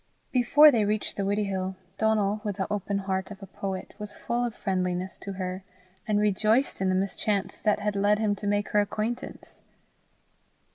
[0.31, 4.43] Before they reached the Widdiehill, Donal, with the open heart of the poet, was full
[4.43, 5.63] of friendliness to her,
[6.07, 9.59] and rejoiced in the mischance that had led him to make her acquaintance.